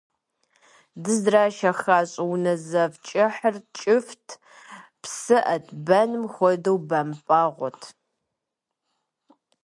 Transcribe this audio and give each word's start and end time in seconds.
Дыздрашэха 1.03 1.99
щӏыунэ 2.11 2.53
зэв 2.67 2.93
кӏыхьыр 3.05 3.55
кӏыфӏт, 3.77 4.27
псыӏэт, 5.01 5.65
бэным 5.85 6.25
хуэдэу 6.33 6.79
бэмпӏэгъуэт. 6.87 7.81